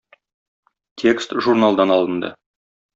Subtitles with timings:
[1.03, 2.37] Текст журналдан алынды.